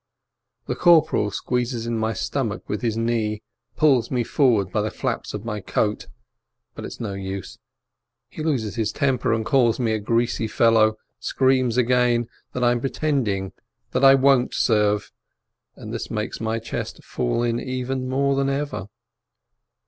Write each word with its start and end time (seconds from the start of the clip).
The 0.65 0.73
corporal 0.73 1.29
squeezes 1.29 1.85
in 1.85 1.95
my 1.95 2.13
stomach 2.13 2.67
with 2.67 2.81
his 2.81 2.97
knee, 2.97 3.43
pulls 3.75 4.09
me 4.09 4.23
forward 4.23 4.71
by 4.71 4.81
the 4.81 4.89
flaps 4.89 5.35
of 5.35 5.43
the 5.43 5.61
coat, 5.61 6.07
but 6.73 6.85
it's 6.85 6.99
no 6.99 7.13
use. 7.13 7.59
He 8.27 8.41
loses 8.41 8.77
his 8.77 8.91
temper, 8.91 9.31
and 9.31 9.45
calls 9.45 9.79
me 9.79 9.95
greasy 9.99 10.47
fellow, 10.47 10.97
screams 11.19 11.77
again 11.77 12.27
that 12.53 12.63
I 12.63 12.71
am 12.71 12.79
pretending, 12.81 13.53
that 13.91 14.03
I 14.03 14.15
won't 14.15 14.55
serve, 14.55 15.11
and 15.75 15.93
this 15.93 16.09
makes 16.09 16.41
my 16.41 16.57
chest 16.57 17.03
fall 17.03 17.43
in 17.43 17.59
more 18.09 18.35
than 18.35 18.49
ever. 18.49 18.87